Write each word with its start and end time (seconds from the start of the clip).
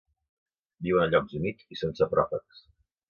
Viuen 0.87 1.03
a 1.05 1.09
llocs 1.11 1.37
humits 1.41 1.67
i 1.77 1.81
són 1.83 1.93
sapròfags. 2.01 2.65